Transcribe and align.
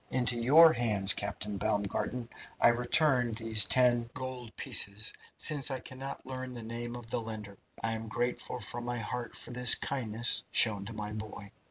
Into 0.09 0.35
your 0.35 0.73
hands, 0.73 1.13
Captain 1.13 1.59
Baumgarten, 1.59 2.27
I 2.59 2.69
return 2.69 3.33
these 3.33 3.65
ten 3.65 4.09
gold 4.15 4.55
pieces, 4.57 5.13
since 5.37 5.69
I 5.69 5.79
cannot 5.79 6.25
learn 6.25 6.55
the 6.55 6.63
name 6.63 6.95
of 6.95 7.05
the 7.11 7.21
lender. 7.21 7.59
I 7.83 7.91
am 7.91 8.07
grateful 8.07 8.59
from 8.59 8.85
my 8.85 8.97
heart 8.97 9.35
for 9.35 9.51
this 9.51 9.75
kindness 9.75 10.43
shown 10.51 10.85
to 10.87 10.93
my 10.93 11.13
boy. 11.13 11.51